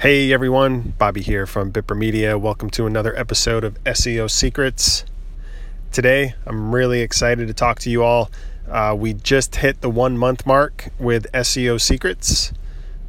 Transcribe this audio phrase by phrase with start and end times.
[0.00, 2.38] Hey everyone, Bobby here from Bipper Media.
[2.38, 5.04] Welcome to another episode of SEO Secrets.
[5.90, 8.30] Today, I'm really excited to talk to you all.
[8.70, 12.52] Uh, we just hit the one month mark with SEO Secrets,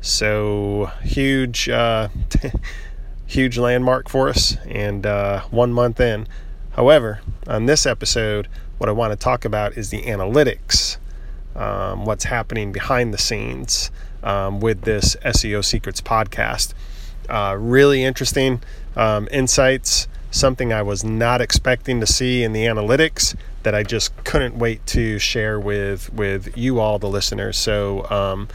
[0.01, 2.07] so huge, uh,
[3.27, 6.27] huge landmark for us, and uh, one month in.
[6.71, 8.47] However, on this episode,
[8.79, 10.97] what I want to talk about is the analytics,
[11.55, 13.91] um, what's happening behind the scenes
[14.23, 16.73] um, with this SEO Secrets podcast.
[17.29, 18.61] Uh, really interesting
[18.95, 24.15] um, insights, something I was not expecting to see in the analytics that I just
[24.23, 27.57] couldn't wait to share with with you all, the listeners.
[27.57, 28.47] So, um,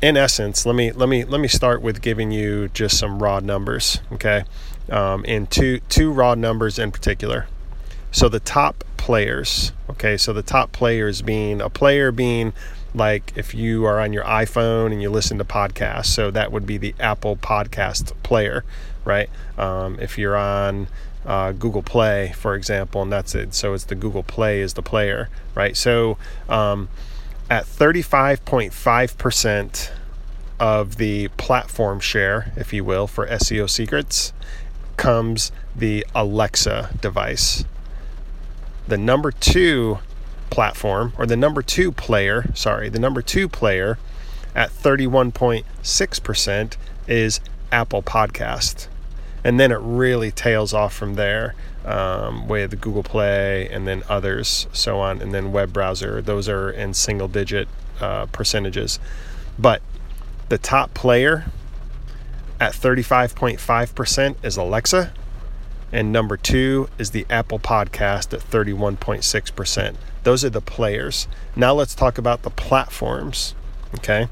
[0.00, 3.40] in essence, let me let me let me start with giving you just some raw
[3.40, 4.44] numbers, okay?
[4.90, 7.46] Um, and two two raw numbers in particular.
[8.10, 10.16] So the top players, okay?
[10.16, 12.52] So the top players being a player being
[12.96, 16.06] like if you are on your iPhone and you listen to podcasts.
[16.06, 18.64] So that would be the Apple Podcast Player,
[19.04, 19.28] right?
[19.58, 20.88] Um, if you're on
[21.26, 23.52] uh, Google Play, for example, and that's it.
[23.54, 25.76] So it's the Google Play is the player, right?
[25.76, 26.16] So
[26.48, 26.88] um,
[27.50, 29.90] at 35.5%
[30.58, 34.32] of the platform share, if you will, for SEO secrets
[34.96, 37.66] comes the Alexa device.
[38.88, 39.98] The number two
[40.50, 43.98] platform, or the number two player, sorry, the number two player
[44.54, 48.88] at 31.6% is Apple Podcast.
[49.44, 54.66] And then it really tails off from there um, with Google Play and then others,
[54.72, 56.20] so on, and then web browser.
[56.20, 57.68] Those are in single digit
[58.00, 58.98] uh, percentages.
[59.58, 59.82] But
[60.48, 61.44] the top player
[62.58, 65.12] at 35.5% is Alexa.
[65.92, 69.96] And number two is the Apple Podcast at 31.6%.
[70.24, 71.26] Those are the players.
[71.54, 73.54] Now let's talk about the platforms.
[73.94, 74.28] Okay.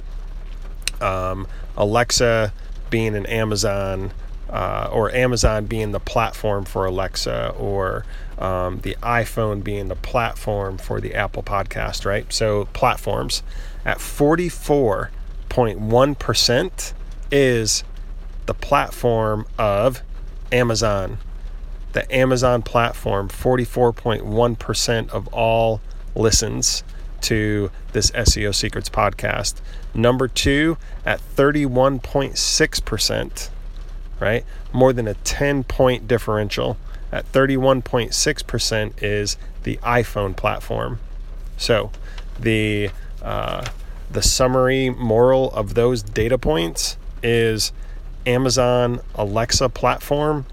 [1.01, 1.47] Um,
[1.77, 2.53] Alexa
[2.91, 4.11] being an Amazon,
[4.51, 8.05] uh, or Amazon being the platform for Alexa, or
[8.39, 12.33] um, the iPhone being the platform for the Apple podcast, right?
[12.33, 13.45] So platforms
[13.85, 16.93] at 44.1%
[17.31, 17.85] is
[18.47, 20.03] the platform of
[20.51, 21.19] Amazon
[21.95, 25.81] the Amazon platform, 44.1% of all
[26.15, 26.85] listens
[27.23, 29.55] to this SEO Secrets podcast.
[29.95, 33.49] Number two at 31.6%,
[34.21, 34.45] right?
[34.73, 36.77] More than a 10 point differential.
[37.11, 40.99] At 31.6% is the iPhone platform.
[41.57, 41.91] So
[42.39, 42.91] the
[43.23, 43.65] uh,
[44.11, 47.73] the summary moral of those data points is
[48.27, 50.45] Amazon Alexa platform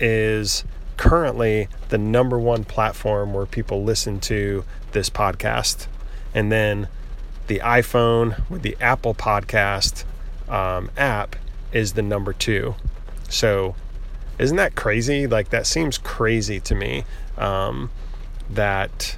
[0.00, 0.64] is
[0.96, 5.86] currently the number one platform where people listen to this podcast.
[6.34, 6.88] And then
[7.46, 10.04] the iPhone with the Apple Podcast
[10.48, 11.36] um, app
[11.72, 12.74] is the number two.
[13.28, 13.74] So,
[14.38, 15.26] isn't that crazy?
[15.26, 17.04] Like, that seems crazy to me
[17.36, 17.90] um,
[18.50, 19.16] that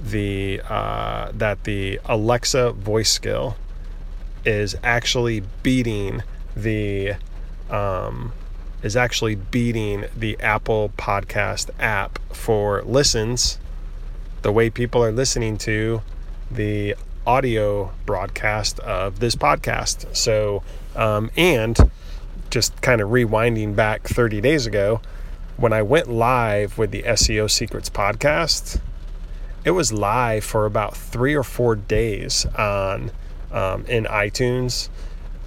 [0.00, 3.56] the uh, that the Alexa voice skill
[4.44, 6.22] is actually beating
[6.56, 7.14] the
[7.70, 8.32] um,
[8.82, 13.58] is actually beating the Apple Podcast app for listens,
[14.42, 16.02] the way people are listening to
[16.50, 16.94] the
[17.26, 20.14] audio broadcast of this podcast.
[20.16, 20.62] So,
[20.96, 21.76] um, and
[22.50, 25.00] just kind of rewinding back 30 days ago,
[25.56, 28.80] when I went live with the SEO Secrets podcast,
[29.64, 33.10] it was live for about three or four days on
[33.50, 34.88] um, in iTunes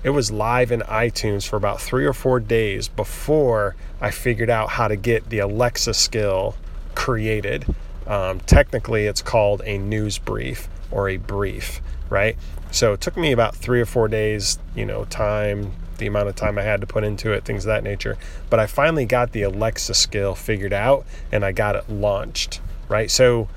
[0.04, 4.70] it was live in iTunes for about three or four days before I figured out
[4.70, 6.56] how to get the Alexa skill
[6.96, 7.66] created.
[8.08, 12.36] Um, technically, it's called a news brief or a brief, right?
[12.72, 16.36] So it took me about three or four days, you know, time, the amount of
[16.36, 18.18] time I had to put into it, things of that nature.
[18.50, 23.12] But I finally got the Alexa skill figured out and I got it launched, right?
[23.12, 23.50] So,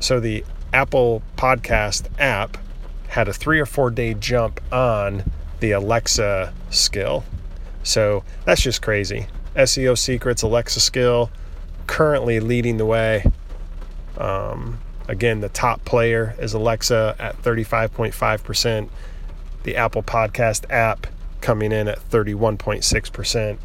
[0.00, 2.58] so the Apple Podcast app
[3.08, 5.22] had a three or four day jump on
[5.64, 7.24] the Alexa skill.
[7.84, 9.28] So that's just crazy.
[9.56, 11.30] SEO Secrets Alexa skill
[11.86, 13.24] currently leading the way.
[14.18, 14.78] Um,
[15.08, 18.90] again, the top player is Alexa at 35.5%.
[19.62, 21.06] The Apple Podcast app
[21.40, 23.56] coming in at 31.6%.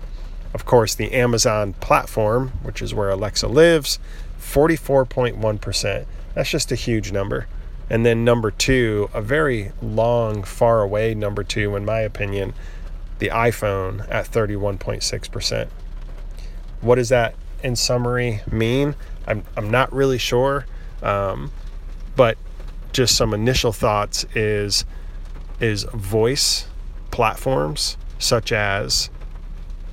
[0.53, 3.99] Of course, the Amazon platform, which is where Alexa lives,
[4.39, 6.05] 44.1%.
[6.33, 7.47] That's just a huge number.
[7.89, 12.53] And then number two, a very long, far away number two, in my opinion,
[13.17, 15.67] the iPhone at 31.6%.
[16.81, 18.95] What does that in summary mean?
[19.27, 20.65] I'm, I'm not really sure.
[21.01, 21.51] Um,
[22.15, 22.37] but
[22.91, 24.85] just some initial thoughts is
[25.59, 26.67] is voice
[27.11, 29.09] platforms such as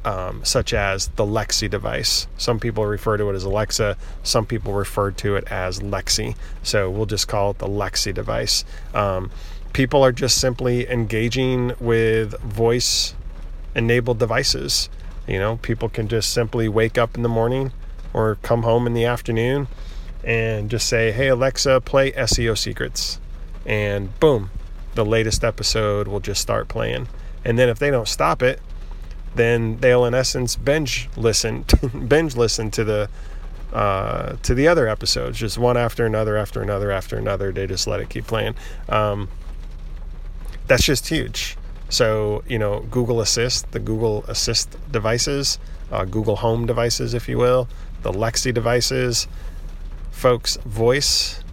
[0.06, 2.28] um, such as the Lexi device.
[2.38, 6.36] Some people refer to it as Alexa, some people refer to it as Lexi.
[6.62, 8.64] So we'll just call it the Lexi device.
[8.94, 9.32] Um,
[9.72, 13.14] people are just simply engaging with voice
[13.74, 14.88] enabled devices.
[15.26, 17.72] You know, people can just simply wake up in the morning
[18.14, 19.66] or come home in the afternoon
[20.22, 23.18] and just say, Hey, Alexa, play SEO secrets.
[23.66, 24.50] And boom,
[24.94, 27.08] the latest episode will just start playing.
[27.44, 28.60] And then if they don't stop it,
[29.36, 31.64] then they'll in essence binge listen
[32.08, 33.08] binge listen to the
[33.72, 37.52] uh, to the other episodes just one after another after another after another.
[37.52, 38.54] They just let it keep playing.
[38.88, 39.28] Um,
[40.66, 41.56] that's just huge.
[41.88, 45.58] So you know google assist the google assist devices
[45.92, 47.68] uh, google home devices if you will
[48.02, 49.28] the lexi devices
[50.10, 51.44] folks voice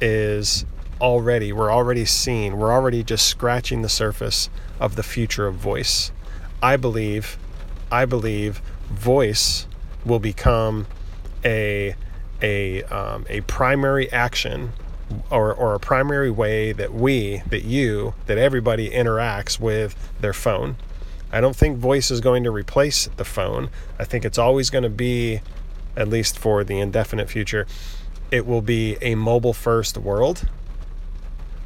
[0.00, 0.64] is
[1.00, 4.48] already we're already seeing we're already just scratching the surface
[4.80, 6.10] of the future of voice
[6.62, 7.36] I believe,
[7.90, 9.66] I believe voice
[10.04, 10.86] will become
[11.44, 11.96] a
[12.40, 14.72] a um, a primary action
[15.30, 20.76] or, or a primary way that we, that you, that everybody interacts with their phone.
[21.30, 23.70] I don't think voice is going to replace the phone.
[23.98, 25.40] I think it's always going to be,
[25.96, 27.66] at least for the indefinite future,
[28.30, 30.48] it will be a mobile first world.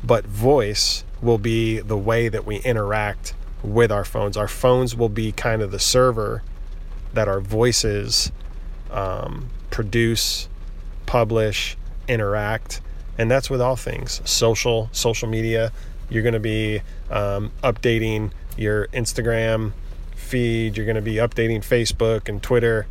[0.03, 4.37] But voice will be the way that we interact with our phones.
[4.37, 6.43] Our phones will be kind of the server
[7.13, 8.31] that our voices
[8.91, 10.49] um, produce,
[11.07, 11.77] publish,
[12.09, 12.81] interact,
[13.19, 15.73] and that's with all things social, social media.
[16.09, 19.73] You're going to be um, updating your Instagram
[20.15, 20.77] feed.
[20.77, 22.87] You're going to be updating Facebook and Twitter,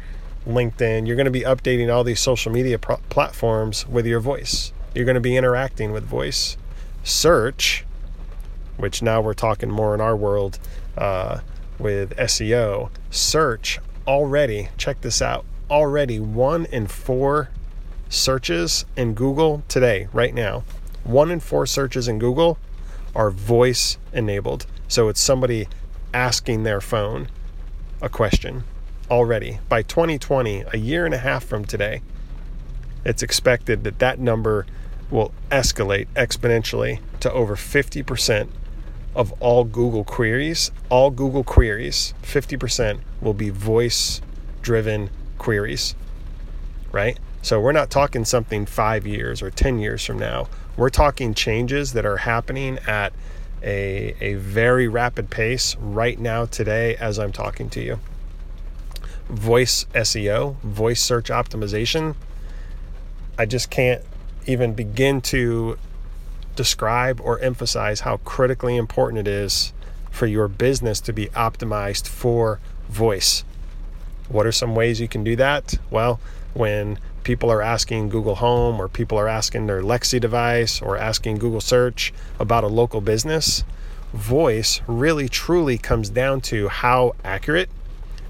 [0.48, 1.08] LinkedIn.
[1.08, 4.74] You're going to be updating all these social media pro- platforms with your voice.
[4.94, 6.58] You're going to be interacting with voice.
[7.04, 7.85] Search
[8.78, 10.60] which now we're talking more in our world
[10.98, 11.40] uh,
[11.80, 12.90] with SEO.
[13.10, 17.50] Search already, check this out, already one in four
[18.10, 20.64] searches in Google today, right now,
[21.04, 22.58] one in four searches in Google
[23.16, 24.66] are voice enabled.
[24.88, 25.68] So it's somebody
[26.14, 27.28] asking their phone
[28.02, 28.64] a question
[29.10, 29.60] already.
[29.70, 32.02] By 2020, a year and a half from today,
[33.06, 34.66] it's expected that that number
[35.12, 38.50] will escalate exponentially to over 50%
[39.16, 44.22] of all Google queries, all Google queries, 50% will be voice
[44.62, 45.96] driven queries,
[46.92, 47.18] right?
[47.42, 50.48] So we're not talking something five years or 10 years from now.
[50.76, 53.14] We're talking changes that are happening at
[53.64, 58.00] a, a very rapid pace right now, today, as I'm talking to you.
[59.30, 62.16] Voice SEO, voice search optimization.
[63.38, 64.04] I just can't
[64.46, 65.78] even begin to
[66.56, 69.74] describe or emphasize how critically important it is
[70.12, 72.60] for your business to be optimized for
[72.90, 73.44] voice.
[74.30, 75.76] What are some ways you can do that?
[75.92, 76.20] Well,
[76.54, 81.40] when people are asking Google Home or people are asking their Lexi device or asking
[81.40, 83.64] Google Search about a local business,
[84.14, 87.70] voice really truly comes down to how accurate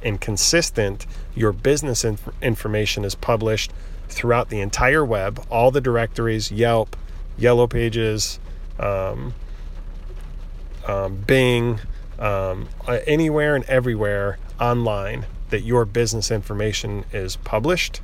[0.01, 1.05] and consistent
[1.35, 3.71] your business inf- information is published
[4.07, 6.95] throughout the entire web, all the directories, Yelp,
[7.37, 8.39] Yellow Pages,
[8.79, 9.33] um,
[10.87, 11.79] um, Bing,
[12.19, 18.01] um, anywhere and everywhere online that your business information is published,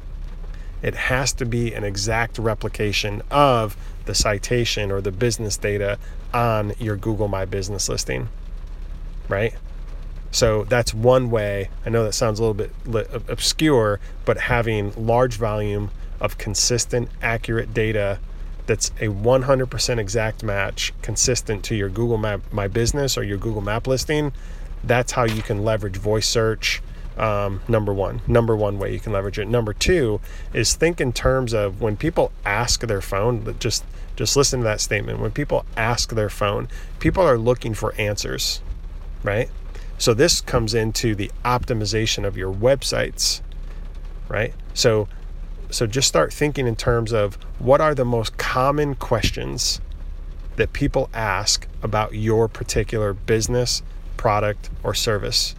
[0.82, 5.98] it has to be an exact replication of the citation or the business data
[6.34, 8.30] on your Google My Business listing,
[9.28, 9.54] right?
[10.32, 11.70] So that's one way.
[11.86, 17.74] I know that sounds a little bit obscure, but having large volume of consistent, accurate
[17.74, 18.20] data
[18.72, 23.62] that's a 100% exact match consistent to your Google Map My Business or your Google
[23.62, 24.32] Map listing,
[24.82, 26.82] that's how you can leverage voice search.
[27.18, 29.50] Um, number one, number one way you can leverage it.
[29.50, 30.22] Number two
[30.54, 33.58] is think in terms of when people ask their phone.
[33.60, 33.84] Just
[34.16, 35.20] just listen to that statement.
[35.20, 38.62] When people ask their phone, people are looking for answers,
[39.22, 39.50] right?
[39.98, 43.42] So this comes into the optimization of your websites,
[44.30, 44.54] right?
[44.74, 45.10] So
[45.72, 49.82] so just start thinking in terms of what are the most common questions
[50.58, 53.82] that people ask about your particular business,
[54.18, 55.56] product, or service,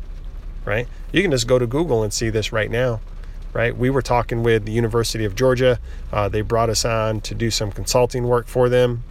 [0.64, 0.86] right?
[1.12, 3.00] You can just go to Google and see this right now,
[3.52, 3.76] right?
[3.76, 5.78] We were talking with the University of Georgia.
[6.12, 9.02] Uh, they brought us on to do some consulting work for them.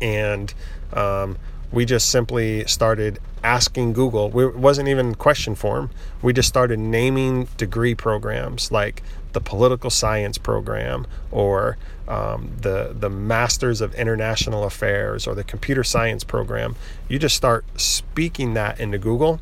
[0.00, 0.52] And
[0.92, 1.38] um,
[1.70, 4.38] we just simply started asking Google.
[4.38, 5.90] It wasn't even question form.
[6.22, 11.76] We just started naming degree programs like the political science program or
[12.08, 16.76] um, the the masters of international affairs or the computer science program
[17.08, 19.40] you just start speaking that into google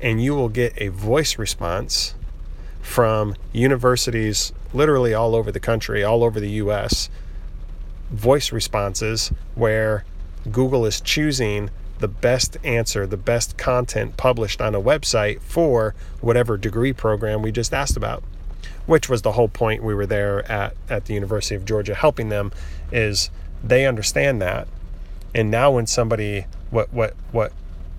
[0.00, 2.14] and you will get a voice response
[2.82, 7.10] from universities literally all over the country, all over the US,
[8.10, 10.04] voice responses where
[10.50, 16.56] Google is choosing the best answer, the best content published on a website for whatever
[16.56, 18.22] degree program we just asked about.
[18.86, 22.28] Which was the whole point we were there at, at the University of Georgia helping
[22.28, 22.52] them
[22.92, 23.30] is
[23.62, 24.68] they understand that.
[25.34, 27.52] And now when somebody what what what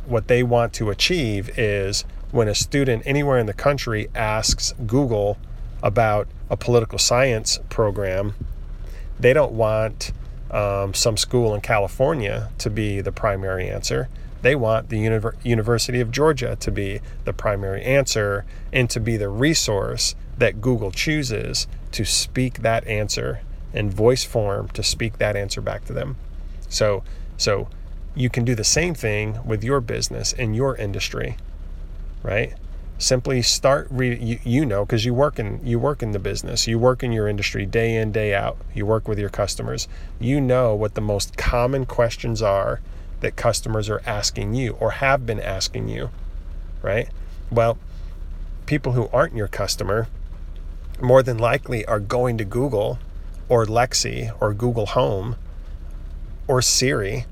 [0.06, 5.38] what they want to achieve is when a student anywhere in the country asks Google
[5.84, 8.34] about a political science program,
[9.20, 10.12] they don't want
[10.51, 14.08] um, some school in California to be the primary answer.
[14.41, 19.17] They want the Univer- University of Georgia to be the primary answer and to be
[19.17, 23.41] the resource that Google chooses to speak that answer
[23.74, 26.17] in voice form to speak that answer back to them.
[26.70, 27.03] So,
[27.38, 27.70] so
[28.15, 31.38] you can do the same thing with your business and your industry,
[32.24, 32.53] right?
[32.98, 34.25] Simply start reading.
[34.25, 37.12] You, you know, because you work in you work in the business, you work in
[37.12, 38.58] your industry day in day out.
[38.74, 39.88] You work with your customers.
[40.20, 42.82] You know what the most common questions are
[43.20, 46.10] that customers are asking you or have been asking you,
[46.82, 47.10] right?
[47.51, 47.77] Well,
[48.65, 50.08] people who aren't your customer
[51.01, 53.00] more than likely are going to Google
[53.50, 55.36] or Lexi or Google Home
[56.48, 57.25] or Siri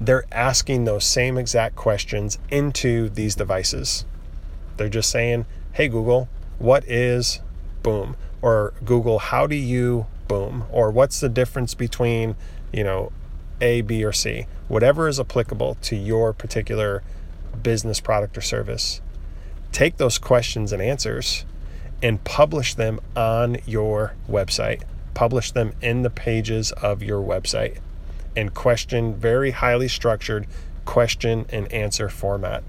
[0.00, 4.06] they're asking those same exact questions into these devices.
[4.78, 6.28] They're just saying, hey, Google,
[6.58, 7.40] what is
[7.82, 8.16] boom?
[8.40, 10.64] Or Google, how do you boom?
[10.70, 12.34] Or what's the difference between,
[12.72, 13.12] you know,
[13.60, 14.46] A, B, or C?
[14.68, 17.02] Whatever is applicable to your particular
[17.62, 19.02] business product or service.
[19.70, 21.44] Take those questions and answers
[22.02, 24.82] and publish them on your website.
[25.14, 27.78] Publish them in the pages of your website
[28.36, 30.46] and question, very highly structured
[30.84, 32.62] question and answer format.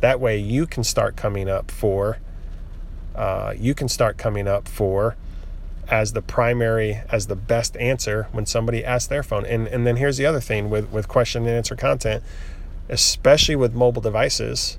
[0.00, 2.18] That way you can start coming up for,
[3.14, 5.16] uh, you can start coming up for
[5.88, 9.46] as the primary, as the best answer when somebody asks their phone.
[9.46, 12.22] And, and then here's the other thing with, with question and answer content,
[12.88, 14.78] especially with mobile devices.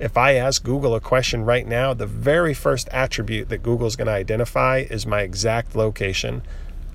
[0.00, 4.06] If I ask Google a question right now, the very first attribute that Google's going
[4.06, 6.40] to identify is my exact location.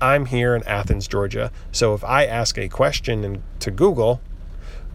[0.00, 1.52] I'm here in Athens, Georgia.
[1.70, 4.20] So if I ask a question to Google,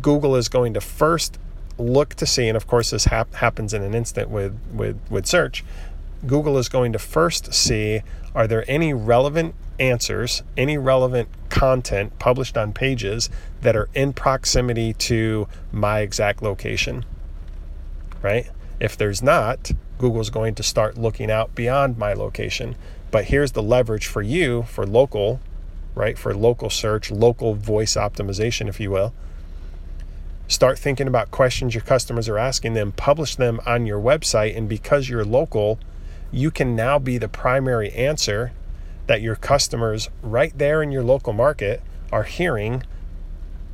[0.01, 1.39] Google is going to first
[1.77, 5.25] look to see, and of course this hap- happens in an instant with, with, with
[5.25, 5.63] search.
[6.27, 8.01] Google is going to first see
[8.36, 13.30] are there any relevant answers, any relevant content published on pages
[13.62, 17.06] that are in proximity to my exact location,
[18.22, 18.50] right?
[18.80, 22.75] If there's not, Google's going to start looking out beyond my location.
[23.12, 25.40] But here's the leverage for you for local,
[25.94, 26.18] right?
[26.18, 29.13] For local search, local voice optimization, if you will.
[30.48, 34.58] Start thinking about questions your customers are asking them, publish them on your website.
[34.58, 35.80] And because you're local,
[36.32, 38.51] you can now be the primary answer
[39.08, 42.84] that your customers right there in your local market are hearing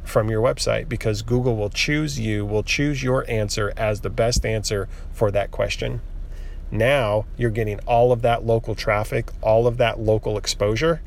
[0.08, 4.46] from your website because Google will choose you, will choose your answer as the best
[4.46, 6.02] answer for that question.
[6.72, 11.02] Now you're getting all of that local traffic, all of that local exposure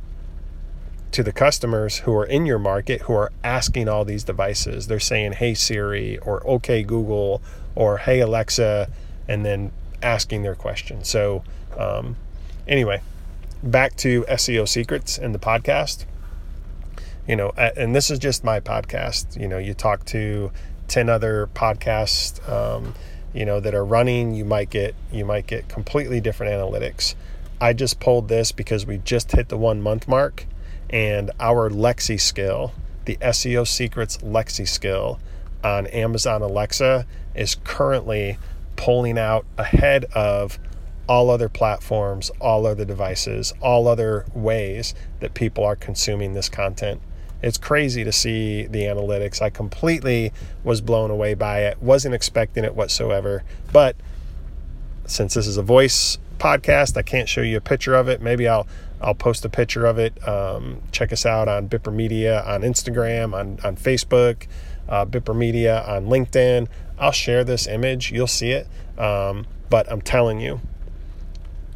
[1.13, 4.87] to the customers who are in your market who are asking all these devices.
[4.87, 7.43] They're saying, hey Siri, or okay Google,
[7.75, 8.89] or hey Alexa,
[9.27, 11.05] and then asking their question.
[11.05, 11.43] So,
[11.77, 12.17] um,
[12.67, 13.03] anyway,
[13.63, 16.05] back to SEO secrets and the podcast.
[17.31, 19.41] You know, and this is just my podcast.
[19.41, 20.51] You know, you talk to
[20.89, 22.47] 10 other podcasts.
[22.49, 22.95] Um,
[23.33, 27.15] you know that are running you might get you might get completely different analytics
[27.61, 30.47] i just pulled this because we just hit the one month mark
[30.89, 32.73] and our lexi skill
[33.05, 35.21] the seo secrets lexi skill
[35.63, 38.37] on amazon alexa is currently
[38.77, 40.59] pulling out ahead of
[41.09, 47.01] all other platforms all other devices all other ways that people are consuming this content
[47.43, 49.41] it's crazy to see the analytics.
[49.41, 50.33] I completely
[50.65, 51.83] was blown away by it.
[51.83, 53.43] Wasn't expecting it whatsoever.
[53.73, 53.97] But
[55.07, 58.21] since this is a voice podcast, I can't show you a picture of it.
[58.21, 58.67] Maybe I'll
[59.03, 60.27] I'll post a picture of it.
[60.29, 64.47] Um, check us out on Bipper Media on Instagram, on on Facebook,
[64.89, 66.69] uh, Bipper Media on LinkedIn.
[66.99, 68.13] I'll share this image.
[68.13, 68.69] You'll see it.
[68.99, 70.61] Um, but I'm telling you,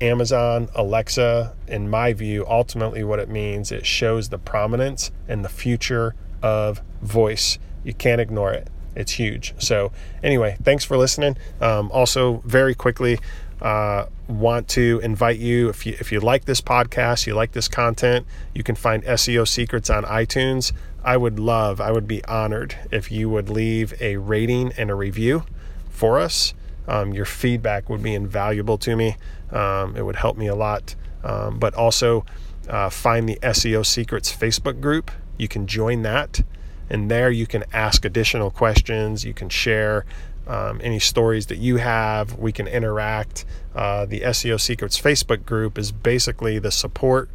[0.05, 5.49] Amazon, Alexa, in my view, ultimately what it means, it shows the prominence and the
[5.49, 7.59] future of voice.
[7.85, 8.69] You can't ignore it.
[8.95, 9.55] It's huge.
[9.59, 9.93] So,
[10.23, 11.37] anyway, thanks for listening.
[11.61, 13.19] Um, also, very quickly,
[13.61, 17.69] uh, want to invite you if you if you like this podcast, you like this
[17.69, 20.73] content, you can find SEO secrets on iTunes.
[21.03, 24.95] I would love, I would be honored if you would leave a rating and a
[24.95, 25.45] review
[25.91, 26.55] for us.
[26.87, 29.17] Um, your feedback would be invaluable to me.
[29.55, 30.95] Um, it would help me a lot.
[31.23, 32.27] Um, but also,
[32.69, 35.11] uh, find the SEO Secrets Facebook group.
[35.39, 36.43] You can join that,
[36.91, 39.25] and there you can ask additional questions.
[39.25, 40.05] You can share
[40.47, 42.39] um, any stories that you have.
[42.39, 43.45] We can interact.
[43.75, 47.31] Uh, the SEO Secrets Facebook group is basically the support.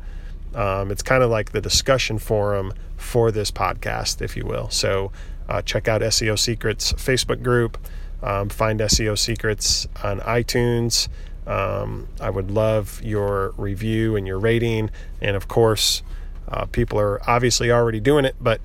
[0.55, 4.69] Um, it's kind of like the discussion forum for this podcast, if you will.
[4.69, 5.11] So
[5.47, 7.77] uh, check out SEO Secrets Facebook group.
[8.21, 11.07] Um, find SEO Secrets on iTunes.
[11.49, 14.91] Um, I would love your review and your rating.
[15.19, 16.03] And of course,
[16.47, 18.61] uh, people are obviously already doing it, but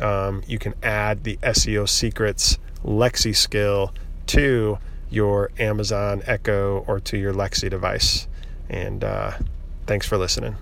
[0.00, 3.92] um, you can add the SEO Secrets Lexi skill
[4.28, 4.78] to
[5.10, 8.26] your Amazon Echo or to your Lexi device.
[8.68, 9.32] And uh,
[9.86, 10.56] thanks for listening.